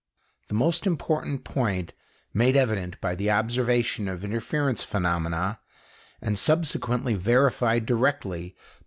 The 0.47 0.55
most 0.55 0.87
important 0.87 1.43
point 1.43 1.93
made 2.33 2.55
evident 2.55 2.99
by 3.01 3.13
the 3.13 3.29
observation 3.29 4.07
of 4.07 4.23
interference 4.23 4.81
phenomena 4.81 5.59
and 6.19 6.39
subsequently 6.39 7.13
verified 7.13 7.85
directly 7.85 8.55
by 8.57 8.57
M. 8.57 8.57